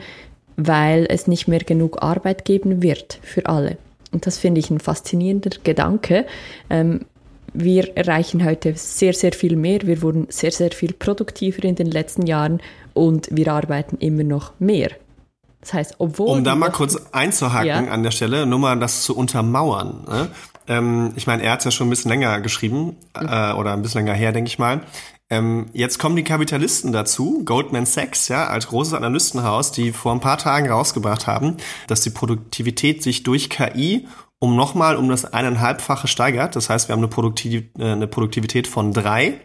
[0.59, 3.77] weil es nicht mehr genug Arbeit geben wird für alle.
[4.11, 6.25] Und das finde ich ein faszinierender Gedanke.
[6.69, 7.05] Ähm,
[7.53, 9.81] wir erreichen heute sehr, sehr viel mehr.
[9.83, 12.61] Wir wurden sehr, sehr viel produktiver in den letzten Jahren
[12.93, 14.89] und wir arbeiten immer noch mehr.
[15.61, 16.37] Das heißt, obwohl.
[16.37, 17.91] Um da mal kurz einzuhaken ja.
[17.91, 20.05] an der Stelle, nur mal das zu untermauern.
[20.07, 20.27] Ne?
[20.67, 23.81] Ähm, ich meine, er hat es ja schon ein bisschen länger geschrieben, äh, oder ein
[23.81, 24.81] bisschen länger her, denke ich mal.
[25.29, 30.21] Ähm, jetzt kommen die Kapitalisten dazu, Goldman Sachs, ja, als großes Analystenhaus, die vor ein
[30.21, 34.07] paar Tagen rausgebracht haben, dass die Produktivität sich durch KI
[34.39, 36.55] um nochmal um das eineinhalbfache steigert.
[36.55, 39.41] Das heißt, wir haben eine, Produktiv äh, eine Produktivität von drei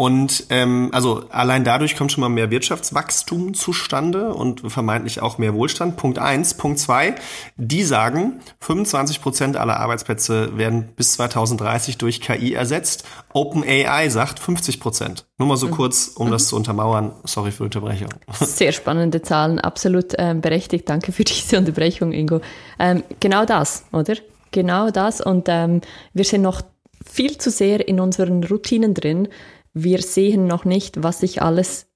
[0.00, 5.52] und ähm, also allein dadurch kommt schon mal mehr Wirtschaftswachstum zustande und vermeintlich auch mehr
[5.52, 5.98] Wohlstand.
[5.98, 6.54] Punkt eins.
[6.54, 7.16] Punkt zwei,
[7.58, 13.04] die sagen, 25 Prozent aller Arbeitsplätze werden bis 2030 durch KI ersetzt.
[13.34, 15.26] OpenAI sagt 50 Prozent.
[15.36, 15.72] Nur mal so mhm.
[15.72, 16.30] kurz, um mhm.
[16.30, 17.12] das zu untermauern.
[17.24, 18.08] Sorry für die Unterbrechung.
[18.40, 20.88] Sehr spannende Zahlen, absolut ähm, berechtigt.
[20.88, 22.40] Danke für diese Unterbrechung, Ingo.
[22.78, 24.14] Ähm, genau das, oder?
[24.50, 25.20] Genau das.
[25.20, 25.82] Und ähm,
[26.14, 26.62] wir sind noch
[27.04, 29.28] viel zu sehr in unseren Routinen drin
[29.72, 31.86] wir sehen noch nicht, was sich alles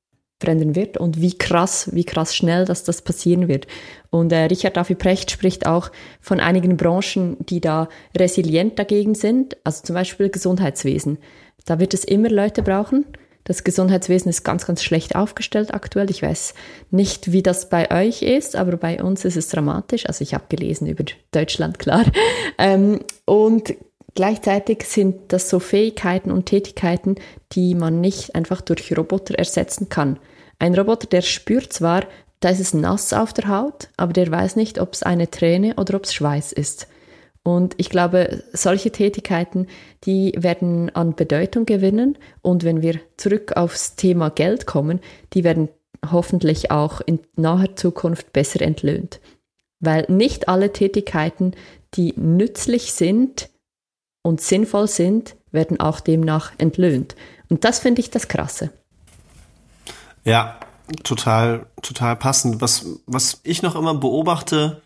[0.40, 3.66] verändern wird und wie krass, wie krass schnell dass das passieren wird.
[4.10, 9.56] Und äh, Richard David Precht spricht auch von einigen Branchen, die da resilient dagegen sind,
[9.64, 11.18] also zum Beispiel Gesundheitswesen.
[11.64, 13.06] Da wird es immer Leute brauchen.
[13.44, 16.10] Das Gesundheitswesen ist ganz, ganz schlecht aufgestellt aktuell.
[16.10, 16.54] Ich weiß
[16.90, 20.06] nicht, wie das bei euch ist, aber bei uns ist es dramatisch.
[20.06, 22.04] Also ich habe gelesen über Deutschland, klar.
[22.56, 23.74] Ähm, und
[24.14, 27.16] Gleichzeitig sind das so Fähigkeiten und Tätigkeiten,
[27.52, 30.18] die man nicht einfach durch Roboter ersetzen kann.
[30.58, 32.06] Ein Roboter, der spürt zwar,
[32.38, 35.74] da ist es nass auf der Haut, aber der weiß nicht, ob es eine Träne
[35.76, 36.86] oder ob es Schweiß ist.
[37.42, 39.66] Und ich glaube, solche Tätigkeiten,
[40.04, 42.16] die werden an Bedeutung gewinnen.
[42.40, 45.00] Und wenn wir zurück aufs Thema Geld kommen,
[45.34, 45.68] die werden
[46.10, 49.20] hoffentlich auch in naher Zukunft besser entlöhnt.
[49.80, 51.52] Weil nicht alle Tätigkeiten,
[51.94, 53.50] die nützlich sind,
[54.24, 57.14] und sinnvoll sind, werden auch demnach entlöhnt.
[57.48, 58.70] Und das finde ich das Krasse.
[60.24, 60.58] Ja,
[61.04, 62.60] total, total passend.
[62.60, 64.80] Was, was ich noch immer beobachte,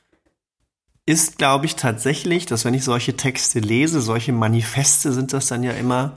[1.06, 5.62] ist, glaube ich, tatsächlich, dass wenn ich solche Texte lese, solche Manifeste sind das dann
[5.62, 6.16] ja immer,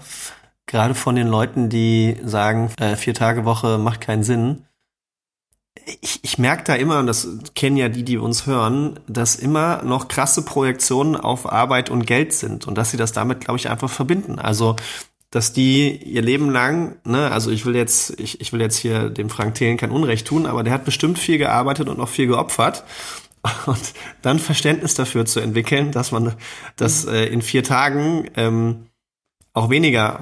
[0.66, 4.66] gerade von den Leuten, die sagen, äh, vier Tage Woche macht keinen Sinn,
[6.02, 9.84] ich, ich merke da immer, und das kennen ja die, die uns hören, dass immer
[9.84, 13.70] noch krasse Projektionen auf Arbeit und Geld sind und dass sie das damit, glaube ich,
[13.70, 14.40] einfach verbinden.
[14.40, 14.76] Also
[15.32, 19.10] dass die ihr Leben lang, ne, also ich will jetzt, ich, ich will jetzt hier
[19.10, 22.28] dem Frank Thelen kein Unrecht tun, aber der hat bestimmt viel gearbeitet und auch viel
[22.28, 22.84] geopfert.
[23.66, 26.36] Und dann Verständnis dafür zu entwickeln, dass man
[26.76, 28.86] das äh, in vier Tagen ähm,
[29.54, 30.20] auch weniger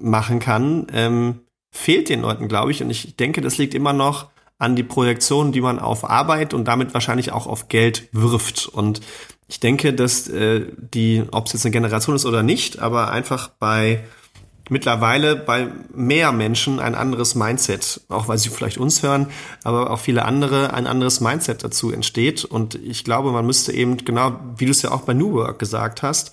[0.00, 2.82] machen kann, ähm, fehlt den Leuten, glaube ich.
[2.82, 6.66] Und ich denke, das liegt immer noch an die Projektion, die man auf Arbeit und
[6.66, 8.66] damit wahrscheinlich auch auf Geld wirft.
[8.66, 9.00] Und
[9.48, 13.48] ich denke, dass äh, die, ob es jetzt eine Generation ist oder nicht, aber einfach
[13.48, 14.04] bei
[14.68, 19.28] mittlerweile bei mehr Menschen ein anderes Mindset, auch weil sie vielleicht uns hören,
[19.62, 22.44] aber auch viele andere ein anderes Mindset dazu entsteht.
[22.44, 25.58] Und ich glaube, man müsste eben genau, wie du es ja auch bei New Work
[25.58, 26.32] gesagt hast,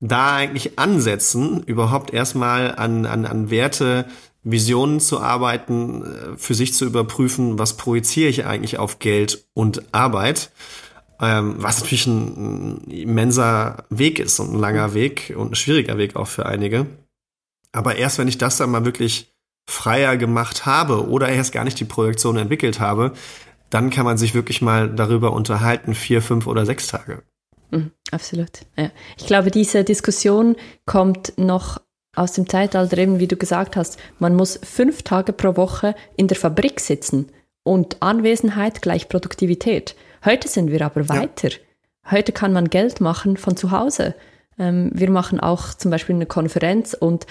[0.00, 4.06] da eigentlich ansetzen, überhaupt erstmal an, an, an Werte,
[4.44, 9.82] Visionen zu arbeiten, äh, für sich zu überprüfen, was projiziere ich eigentlich auf Geld und
[9.92, 10.50] Arbeit
[11.20, 16.16] ähm, was natürlich ein, immenser Weg ist und ein langer Weg und ein schwieriger Weg
[16.16, 16.86] auch für einige.
[17.72, 19.32] Aber erst wenn ich das dann mal wirklich
[19.68, 23.12] freier gemacht habe oder erst gar nicht die Projektion entwickelt habe,
[23.70, 27.22] dann kann man sich wirklich mal darüber unterhalten, vier, fünf oder sechs Tage.
[27.70, 28.66] Mhm, absolut.
[28.76, 28.90] Ja.
[29.16, 31.80] Ich glaube, diese Diskussion kommt noch
[32.14, 36.28] aus dem Zeitalter, eben wie du gesagt hast, man muss fünf Tage pro Woche in
[36.28, 37.28] der Fabrik sitzen
[37.62, 39.96] und Anwesenheit gleich Produktivität.
[40.24, 41.48] Heute sind wir aber weiter.
[41.48, 41.56] Ja.
[42.10, 44.14] Heute kann man Geld machen von zu Hause.
[44.58, 47.26] Ähm, wir machen auch zum Beispiel eine Konferenz und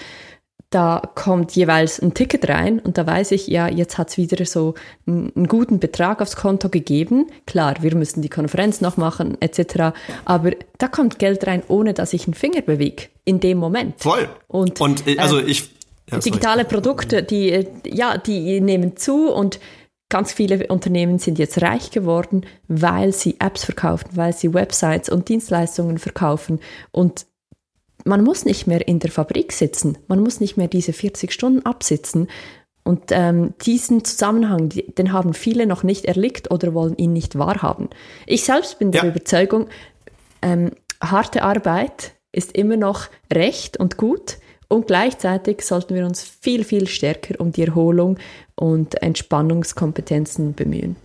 [0.74, 4.44] da kommt jeweils ein Ticket rein und da weiß ich, ja, jetzt hat es wieder
[4.44, 4.74] so
[5.06, 7.26] einen, einen, guten Betrag aufs Konto gegeben.
[7.46, 9.94] Klar, wir müssen die Konferenz noch machen etc.
[10.24, 14.00] Aber da kommt Geld rein, ohne dass ich einen Finger bewege in dem Moment.
[14.00, 14.28] Voll.
[14.48, 15.70] Und, und äh, also ich
[16.10, 19.60] ja, digitale Produkte, die äh, ja, die nehmen zu und
[20.10, 25.28] Ganz viele Unternehmen sind jetzt reich geworden, weil sie Apps verkaufen, weil sie Websites und
[25.28, 26.60] Dienstleistungen verkaufen.
[26.92, 27.26] Und
[28.04, 31.64] man muss nicht mehr in der Fabrik sitzen, man muss nicht mehr diese 40 Stunden
[31.64, 32.28] absitzen.
[32.86, 37.88] Und ähm, diesen Zusammenhang, den haben viele noch nicht erlickt oder wollen ihn nicht wahrhaben.
[38.26, 39.68] Ich selbst bin der Überzeugung,
[40.42, 40.70] ähm,
[41.02, 44.36] harte Arbeit ist immer noch recht und gut.
[44.68, 48.18] Und gleichzeitig sollten wir uns viel, viel stärker um die Erholung
[48.54, 50.96] und Entspannungskompetenzen bemühen.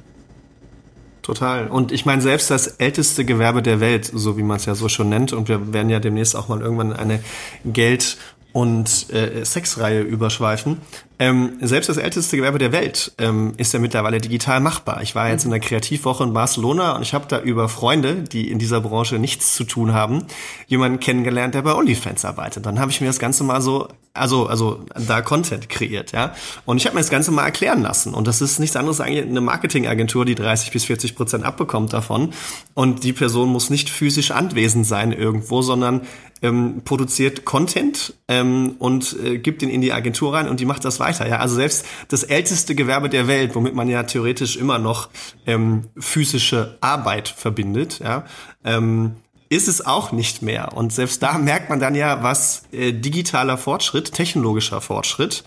[1.30, 1.68] Total.
[1.68, 4.90] Und ich meine, selbst das älteste Gewerbe der Welt, so wie man es ja so
[4.90, 7.20] schon nennt, und wir werden ja demnächst auch mal irgendwann eine
[7.64, 8.18] Geld-
[8.52, 10.78] und äh, Sexreihe überschweifen.
[11.22, 15.02] Ähm, selbst das älteste Gewerbe der Welt ähm, ist ja mittlerweile digital machbar.
[15.02, 18.50] Ich war jetzt in der Kreativwoche in Barcelona und ich habe da über Freunde, die
[18.50, 20.26] in dieser Branche nichts zu tun haben,
[20.68, 22.66] jemanden kennengelernt, der bei OnlyFans arbeitet.
[22.66, 26.34] Dann habe ich mir das Ganze mal so, also also da Content kreiert, ja.
[26.66, 28.14] Und ich habe mir das Ganze mal erklären lassen.
[28.14, 32.32] Und das ist nichts anderes eigentlich eine Marketingagentur, die 30 bis 40 Prozent abbekommt davon.
[32.76, 36.02] Und die Person muss nicht physisch anwesend sein irgendwo, sondern
[36.42, 40.86] ähm, produziert Content ähm, und äh, gibt den in die Agentur rein und die macht
[40.86, 41.28] das weiter.
[41.28, 45.10] Ja, also selbst das älteste Gewerbe der Welt, womit man ja theoretisch immer noch
[45.46, 48.26] ähm, physische Arbeit verbindet, ja,
[48.64, 49.16] ähm,
[49.50, 50.74] ist es auch nicht mehr.
[50.76, 55.44] Und selbst da merkt man dann ja, was äh, digitaler Fortschritt, technologischer Fortschritt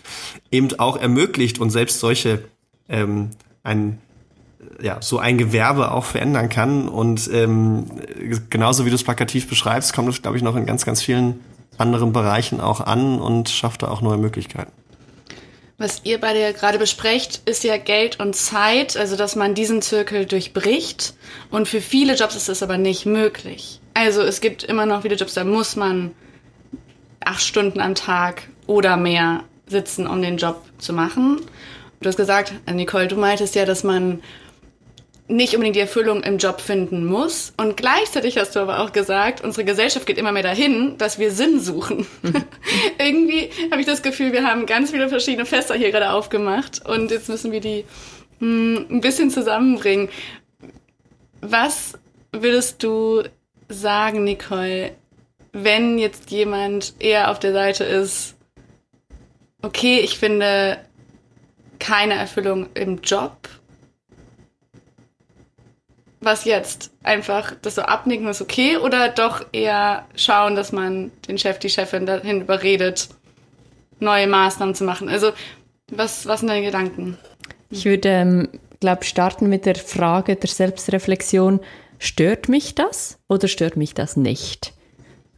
[0.51, 2.45] eben auch ermöglicht und selbst solche
[2.89, 3.31] ähm,
[3.63, 3.99] ein
[4.81, 6.89] ja, so ein Gewerbe auch verändern kann.
[6.89, 7.87] Und ähm,
[8.51, 11.41] genauso wie du es plakativ beschreibst, kommt es, glaube ich, noch in ganz, ganz vielen
[11.79, 14.73] anderen Bereichen auch an und schafft da auch neue Möglichkeiten.
[15.79, 19.83] Was ihr beide ja gerade besprecht, ist ja Geld und Zeit, also dass man diesen
[19.83, 21.15] Zirkel durchbricht.
[21.51, 23.81] Und für viele Jobs ist das aber nicht möglich.
[23.95, 26.13] Also es gibt immer noch viele Jobs, da muss man
[27.25, 31.41] acht Stunden am Tag oder mehr sitzen, um den Job zu machen.
[32.01, 34.23] Du hast gesagt, Nicole, du meintest ja, dass man
[35.29, 37.53] nicht unbedingt die Erfüllung im Job finden muss.
[37.57, 41.31] Und gleichzeitig hast du aber auch gesagt, unsere Gesellschaft geht immer mehr dahin, dass wir
[41.31, 42.07] Sinn suchen.
[42.23, 42.45] Mhm.
[42.99, 47.11] Irgendwie habe ich das Gefühl, wir haben ganz viele verschiedene Fässer hier gerade aufgemacht und
[47.11, 47.85] jetzt müssen wir die
[48.41, 50.09] mh, hm, ein bisschen zusammenbringen.
[51.41, 51.95] Was
[52.33, 53.23] würdest du
[53.69, 54.93] sagen, Nicole,
[55.53, 58.35] wenn jetzt jemand eher auf der Seite ist,
[59.63, 60.79] okay, ich finde
[61.79, 63.49] keine Erfüllung im Job
[66.25, 66.91] was jetzt?
[67.03, 71.69] Einfach das so abnicken ist okay oder doch eher schauen, dass man den Chef, die
[71.69, 73.09] Chefin dahin überredet,
[73.99, 75.09] neue Maßnahmen zu machen?
[75.09, 75.33] Also,
[75.91, 77.19] was, was sind deine Gedanken?
[77.71, 78.49] Ich würde, ähm,
[78.81, 81.61] glaube starten mit der Frage der Selbstreflexion.
[81.99, 84.73] Stört mich das oder stört mich das nicht?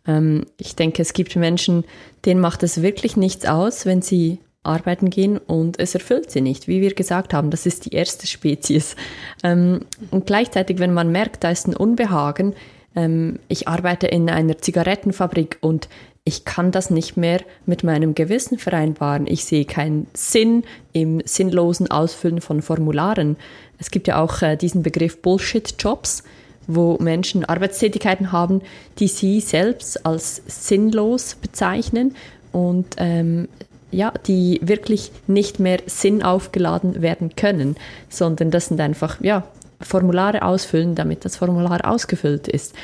[0.07, 1.85] Ähm, ich denke, es gibt Menschen,
[2.25, 6.69] denen macht es wirklich nichts aus, wenn sie arbeiten gehen und es erfüllt sie nicht.
[6.69, 8.97] Wie wir gesagt haben, das ist die erste Spezies.
[9.43, 12.55] Ähm, und gleichzeitig, wenn man merkt, da ist ein Unbehagen,
[12.97, 15.89] ähm, ich arbeite in einer Zigarettenfabrik und
[16.25, 19.27] ich kann das nicht mehr mit meinem Gewissen vereinbaren.
[19.27, 23.37] Ich sehe keinen Sinn im sinnlosen Ausfüllen von Formularen.
[23.79, 26.23] Es gibt ja auch äh, diesen Begriff Bullshit-Jobs,
[26.67, 28.63] wo Menschen Arbeitstätigkeiten haben,
[28.99, 32.15] die sie selbst als sinnlos bezeichnen
[32.53, 33.49] und ähm,
[33.95, 37.77] ja, die wirklich nicht mehr Sinn aufgeladen werden können,
[38.09, 39.45] sondern das sind einfach, ja,
[39.81, 42.75] Formulare ausfüllen, damit das Formular ausgefüllt ist.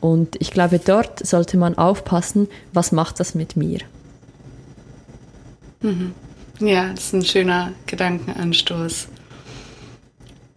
[0.00, 3.80] Und ich glaube, dort sollte man aufpassen, was macht das mit mir?
[5.80, 6.14] Mhm.
[6.60, 9.08] Ja, das ist ein schöner Gedankenanstoß.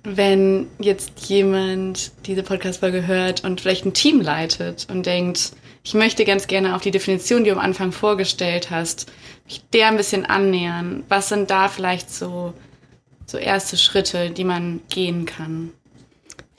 [0.04, 5.52] Wenn jetzt jemand diese Podcast-Folge hört und vielleicht ein Team leitet und denkt,
[5.84, 9.12] ich möchte ganz gerne auf die Definition, die du am Anfang vorgestellt hast,
[9.46, 11.04] mich der ein bisschen annähern.
[11.10, 12.54] Was sind da vielleicht so,
[13.26, 15.72] so erste Schritte, die man gehen kann?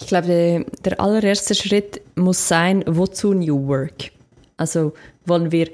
[0.00, 4.10] Ich glaube, der allererste Schritt muss sein, wozu New Work?
[4.56, 4.92] Also
[5.24, 5.68] wollen wir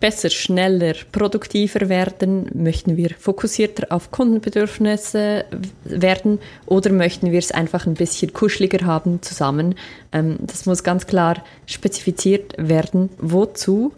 [0.00, 2.50] besser, schneller, produktiver werden?
[2.54, 5.44] Möchten wir fokussierter auf Kundenbedürfnisse
[5.84, 9.74] werden oder möchten wir es einfach ein bisschen kuscheliger haben zusammen?
[10.12, 13.10] Ähm, das muss ganz klar spezifiziert werden.
[13.18, 13.92] Wozu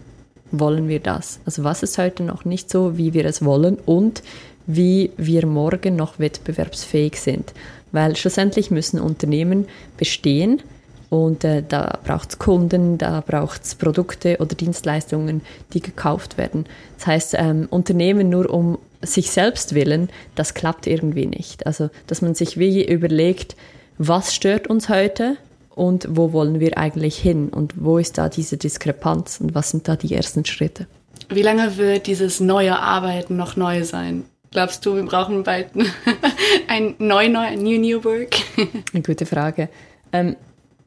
[0.50, 1.40] wollen wir das?
[1.46, 4.22] Also was ist heute noch nicht so, wie wir es wollen und
[4.66, 7.52] wie wir morgen noch wettbewerbsfähig sind.
[7.90, 10.62] Weil schlussendlich müssen Unternehmen bestehen,
[11.12, 15.42] und äh, da braucht es Kunden, da braucht es Produkte oder Dienstleistungen,
[15.74, 16.64] die gekauft werden.
[16.96, 21.66] Das heißt, ähm, Unternehmen nur um sich selbst willen, das klappt irgendwie nicht.
[21.66, 23.56] Also, dass man sich wie überlegt,
[23.98, 25.36] was stört uns heute
[25.74, 29.88] und wo wollen wir eigentlich hin und wo ist da diese Diskrepanz und was sind
[29.88, 30.86] da die ersten Schritte.
[31.28, 34.24] Wie lange wird dieses neue Arbeiten noch neu sein?
[34.50, 35.66] Glaubst du, wir brauchen bald
[36.68, 38.36] ein neu, neu, ein New New Work?
[38.94, 39.68] Eine gute Frage.
[40.14, 40.36] Ähm,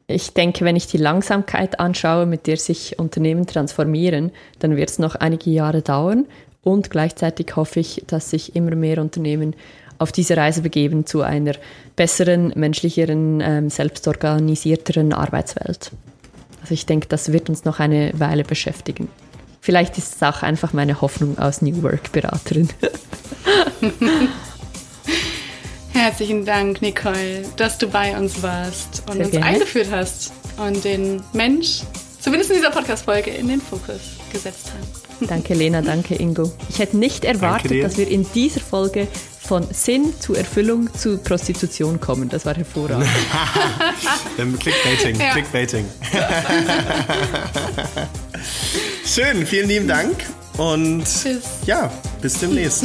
[0.08, 4.98] ich denke, wenn ich die Langsamkeit anschaue, mit der sich Unternehmen transformieren, dann wird es
[4.98, 6.26] noch einige Jahre dauern.
[6.62, 9.54] Und gleichzeitig hoffe ich, dass sich immer mehr Unternehmen
[9.98, 11.54] auf diese Reise begeben zu einer
[11.96, 15.90] besseren, menschlicheren, ähm, selbstorganisierteren Arbeitswelt.
[16.60, 19.08] Also ich denke, das wird uns noch eine Weile beschäftigen.
[19.60, 22.68] Vielleicht ist es auch einfach meine Hoffnung als New Work Beraterin.
[25.96, 29.46] Herzlichen Dank, Nicole, dass du bei uns warst und Sehr uns gerne.
[29.46, 31.80] eingeführt hast und den Mensch,
[32.20, 35.06] zumindest in dieser Podcast-Folge, in den Fokus gesetzt hast.
[35.30, 36.52] Danke, Lena, danke, Ingo.
[36.68, 39.08] Ich hätte nicht erwartet, dass wir in dieser Folge
[39.40, 42.28] von Sinn zu Erfüllung zu Prostitution kommen.
[42.28, 43.08] Das war hervorragend.
[44.60, 45.32] Clickbaiting, ja.
[45.32, 45.86] Clickbaiting.
[49.06, 50.14] Schön, vielen lieben Dank
[50.58, 51.44] und Tschüss.
[51.64, 52.84] ja, bis demnächst.